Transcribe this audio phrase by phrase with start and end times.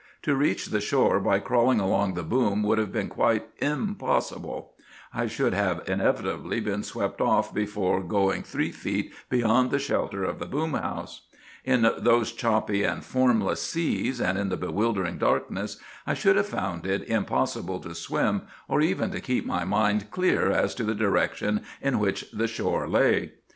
[0.23, 4.73] To reach the shore by crawling along the boom would have been quite impossible.
[5.13, 10.39] I should have inevitably been swept off before going three feet beyond the shelter of
[10.39, 11.27] the boom house.
[11.63, 15.77] In those choppy and formless seas and in the bewildering darkness,
[16.07, 20.49] I should have found it impossible to swim, or even to keep my mind clear
[20.49, 23.33] as to the direction in which the shore lay.